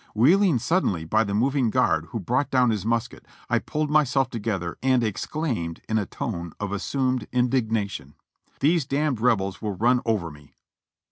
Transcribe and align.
Wheeling 0.15 0.57
suddenly 0.57 1.05
by 1.05 1.23
the 1.23 1.35
moving 1.35 1.69
guard, 1.69 2.07
who 2.07 2.19
brought 2.19 2.49
down 2.49 2.71
his 2.71 2.87
musket, 2.87 3.23
I 3.51 3.59
pulled 3.59 3.91
myselt 3.91 4.31
together 4.31 4.75
and 4.81 5.03
exclaimed 5.03 5.81
in 5.87 5.99
a 5.99 6.07
tone 6.07 6.53
of 6.59 6.71
assumed 6.71 7.27
indignation: 7.31 8.15
"These 8.61 8.87
d 8.87 9.07
Rebels 9.09 9.61
will 9.61 9.75
run 9.75 10.01
over 10.03 10.31
me!" 10.31 10.55